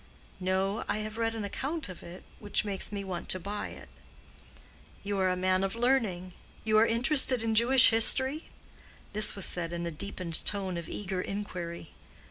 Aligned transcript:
"No. 0.39 0.83
I 0.89 0.97
have 0.97 1.19
read 1.19 1.35
an 1.35 1.45
account 1.45 1.87
of 1.87 2.01
it, 2.01 2.23
which 2.39 2.65
makes 2.65 2.91
me 2.91 3.03
want 3.03 3.29
to 3.29 3.39
buy 3.39 3.67
it." 3.67 3.87
"You 5.03 5.19
are 5.19 5.29
a 5.29 5.35
man 5.37 5.63
of 5.63 5.75
learning—you 5.75 6.75
are 6.75 6.87
interested 6.87 7.43
in 7.43 7.53
Jewish 7.53 7.91
history?" 7.91 8.45
This 9.13 9.35
was 9.35 9.45
said 9.45 9.71
in 9.71 9.85
a 9.85 9.91
deepened 9.91 10.43
tone 10.43 10.75
of 10.75 10.89
eager 10.89 11.21
inquiry. 11.21 11.91